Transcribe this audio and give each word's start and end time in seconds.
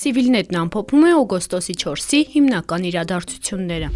Civilnet-ն 0.00 0.56
ամփոփում 0.56 1.02
է 1.10 1.12
օգոստոսի 1.12 1.74
4-ի 1.84 2.18
հիմնական 2.32 2.84
իրադարձությունները։ 2.88 3.88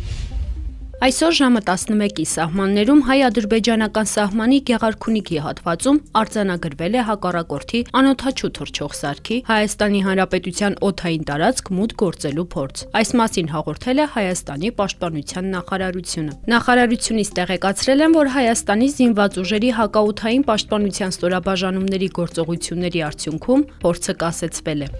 Այսօր 1.04 1.34
ժամը 1.36 1.60
11-ի 1.68 2.24
սահմաններում 2.30 3.00
հայ-ադրբեջանական 3.06 4.08
սահմանի 4.10 4.58
Գեղարքունիքի 4.68 5.38
հատվածում 5.44 6.00
արձանագրվել 6.20 6.94
է 6.94 7.04
հակառակորդի 7.08 7.80
անօթաչու 8.00 8.50
թռչող 8.58 8.94
սարքի 9.00 9.38
Հայաստանի 9.48 10.00
Հանրապետության 10.06 10.76
օթային 10.88 11.26
տարածք 11.28 11.70
մուտք 11.76 11.98
գործելու 12.04 12.46
փորձ։ 12.54 12.84
Այս 13.00 13.14
մասին 13.20 13.48
հաղորդել 13.54 14.00
է 14.04 14.08
Հայաստանի 14.14 14.72
Պաշտպանության 14.80 15.48
նախարարությունը։ 15.56 16.36
Նախարարությունից 16.54 17.30
տեղեկացրել 17.40 18.04
են, 18.04 18.18
որ 18.20 18.34
Հայաստանի 18.38 18.90
զինված 18.96 19.40
ուժերի 19.44 19.70
հակաօթային 19.80 20.44
պաշտպանության 20.52 21.16
ստորաբաժանումների 21.18 22.10
գործողությունների 22.20 23.08
արդյունքում 23.08 23.66
փորձը 23.84 24.20
կասեցվել 24.24 24.84
է։ 24.84 24.92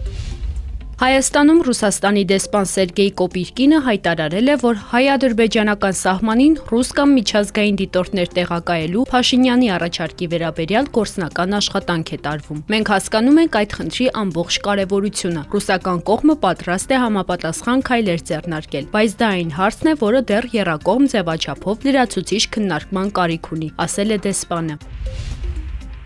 Հայաստանում 0.95 1.61
Ռուսաստանի 1.67 2.21
դեսպան 2.31 2.67
Սերգեյ 2.71 3.09
Կոպիրկինը 3.19 3.79
հայտարարել 3.83 4.51
է, 4.53 4.55
որ 4.63 4.77
հայ-ադրբեջանական 4.93 5.97
սահմանին 6.01 6.55
ռուս 6.71 6.91
կամ 6.99 7.15
միջազգային 7.19 7.79
դիտորդներ 7.81 8.31
տեղակայելու 8.37 9.03
Փաշինյանի 9.11 9.73
առաջարկի 9.75 10.29
վերաբերյալ 10.35 10.91
գործնական 10.95 11.59
աշխատանք 11.59 12.15
է 12.15 12.21
տարվում։ 12.31 12.63
Մենք 12.71 12.95
հասկանում 12.95 13.43
ենք 13.43 13.59
այդ 13.59 13.75
խնդրի 13.75 14.09
ամբողջ 14.23 14.61
կարևորությունը։ 14.71 15.45
Ռուսական 15.51 15.99
կողմը 16.15 16.37
պատրաստ 16.47 16.95
է 16.95 17.03
համապատասխան 17.05 17.87
քայլեր 17.91 18.27
ձեռնարկել, 18.31 18.91
բայց 18.95 19.19
դա 19.19 19.35
այն 19.35 19.55
հարցն 19.59 19.91
է, 19.91 19.99
որը 20.07 20.21
դեռ 20.31 20.51
երակողմ 20.63 21.11
ձևաչափով 21.11 21.89
լրացուցիչ 21.91 22.43
քննարկման 22.55 23.15
կարիք 23.19 23.55
ունի, 23.59 23.69
ասել 23.83 24.15
է 24.15 24.19
դեսպանը։ 24.31 24.79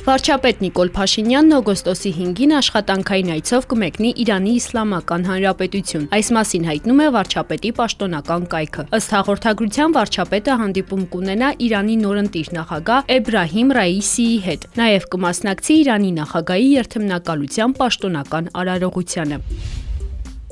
Վարչապետ 0.09 0.63
Նիկոլ 0.65 0.89
Փաշինյանն 0.97 1.55
օգոստոսի 1.59 2.11
5-ին 2.17 2.53
աշխատանքային 2.57 3.33
այցով 3.35 3.65
կմեկնի 3.69 4.13
Իրանի 4.23 4.53
Իսլամական 4.57 5.27
Հանրապետություն։ 5.29 6.07
Այս 6.17 6.31
մասին 6.37 6.69
հայտնում 6.69 7.03
է 7.05 7.09
վարչապետի 7.17 7.73
պաշտոնական 7.77 8.47
կայքը։ 8.55 8.85
Ըստ 8.99 9.13
հաղորդագրության 9.19 9.97
վարչապետը 9.99 10.57
հանդիպում 10.63 11.03
կունենա 11.13 11.51
Իրանի 11.69 11.97
նորընտիր 12.09 12.49
նախագահ 12.57 13.13
Էբրահիմ 13.19 13.75
Ռաիսիի 13.79 14.39
հետ։ 14.49 14.65
Նաև 14.81 15.07
կմասնակցի 15.13 15.77
Իրանի 15.83 16.15
նախագահի 16.23 16.73
երթմնակալության 16.79 17.77
պաշտոնական 17.83 18.51
արարողությանը։ 18.65 19.39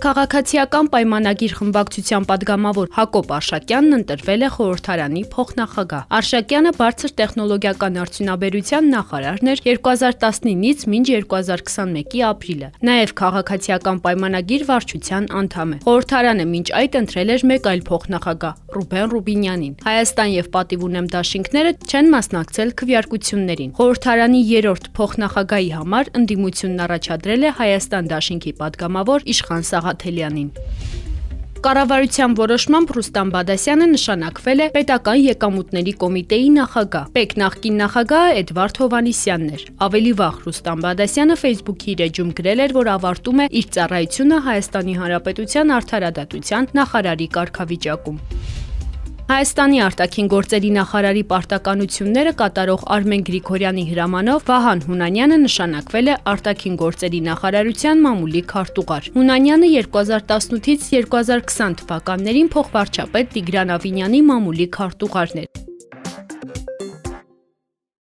Քաղաքացիական 0.07 0.87
պայմանագիր 0.93 1.53
խմբակցության 1.59 2.25
падգամավոր 2.31 2.91
Հակոբ 2.95 3.31
Արշակյանն 3.37 3.95
ընտրվել 3.97 4.45
է 4.47 4.51
խորհրդարանի 4.55 5.23
փոխնախագահ։ 5.33 6.05
Արշակյանը 6.19 6.73
բարձր 6.77 7.15
տեխնոլոգիական 7.21 7.99
արդյունաբերության 8.03 8.87
նախարարն 8.93 9.51
էր 9.51 9.63
2019-ից 9.67 10.85
մինչ 10.93 11.09
2021-ի 11.11 12.23
ապրիլը։ 12.29 12.69
Նաև 12.87 13.15
քաղաքացիական 13.19 13.99
պայմանագիր 14.07 14.63
վարչության 14.71 15.27
անդամ 15.43 15.75
է։ 15.75 15.81
Խորհրդարանը 15.91 16.47
մինչ 16.55 16.69
այդ 16.87 17.01
ընտրել 17.03 17.35
էր 17.35 17.47
մեկ 17.51 17.67
այլ 17.67 17.83
փոխնախագահ՝ 17.91 18.55
Ռուբեն 18.77 19.11
Ռուբինյանին։ 19.17 19.75
Հայաստան 19.87 20.31
եւ 20.37 20.49
Պատիվ 20.55 20.87
ունեմ 20.87 21.07
դաշինքները 21.17 21.71
չեն 21.87 22.11
մասնակցել 22.15 22.73
քվեարկություններին։ 22.77 23.71
Խորհրդարանի 23.81 24.41
3-րդ 24.53 24.91
փոխնախագահի 25.01 25.71
համար 25.81 26.11
ընդդիմությունն 26.21 26.83
առաջադրել 26.87 27.47
է 27.47 27.55
Հայաստան 27.57 28.11
դաշինքի 28.13 28.53
падգամավոր 28.61 29.27
Իշխան 29.33 29.67
Սաղաթ 29.67 29.96
Սաղաթելյանին։ 29.97 30.51
Կառավարության 31.67 32.35
որոշմամբ 32.39 32.91
Ռուստամ 32.95 33.31
Բադասյանը 33.35 33.87
նշանակվել 33.91 34.61
է 34.61 34.67
Պետական 34.77 35.23
եկամուտների 35.23 35.95
կոմիտեի 36.03 36.51
նախագահ։ 36.57 37.09
Պեկ 37.17 37.33
նախկին 37.43 37.81
նախագահը 37.83 38.37
Էդվարդ 38.43 38.79
Հովանիսյանն 38.83 39.49
էր։ 39.57 39.65
Ավելի 39.87 40.13
վաղ 40.21 40.37
Ռուստամ 40.47 40.85
Բադասյանը 40.87 41.39
Facebook-ի 41.43 41.91
իր 41.97 42.05
էջում 42.07 42.31
գրել 42.39 42.63
էր, 42.67 42.77
որ 42.77 42.93
ավարտում 42.95 43.43
է 43.43 43.49
իր 43.57 43.67
ծառայությունը 43.79 44.39
Հայաստանի 44.47 44.95
Հանրապետության 45.01 45.75
արդարադատության 45.81 46.71
նախարարի 46.77 47.29
կարգավիճակում։ 47.41 48.23
Հայաստանի 49.27 49.81
արտաքին 49.83 50.29
գործերի 50.31 50.69
նախարարի 50.77 51.23
պարտականությունները 51.33 52.33
կատարող 52.43 52.85
Արմեն 52.97 53.25
Գրիգորյանի 53.27 53.85
հրամանով 53.89 54.45
Վահան 54.51 54.85
Հունանյանը 54.87 55.41
նշանակվել 55.47 56.13
է 56.15 56.17
արտաքին 56.35 56.79
գործերի 56.85 57.23
նախարարության 57.27 58.07
մամուլի 58.07 58.47
քարտուղար։ 58.55 59.13
Հունանյանը 59.19 59.75
2018-ից 59.75 60.89
2020 61.11 61.79
թվականներին 61.83 62.55
փոխվարչապետ 62.55 63.39
Տիգրան 63.39 63.79
Ավինյանի 63.83 64.27
մամուլի 64.31 64.73
քարտուղարն 64.79 65.43
էր։ 65.47 65.66